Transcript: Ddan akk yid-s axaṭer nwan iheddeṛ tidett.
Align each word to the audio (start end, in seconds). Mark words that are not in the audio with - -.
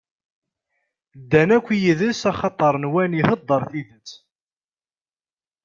Ddan 1.21 1.49
akk 1.57 1.67
yid-s 1.81 2.21
axaṭer 2.31 2.73
nwan 2.83 3.17
iheddeṛ 3.21 3.61
tidett. 3.71 4.09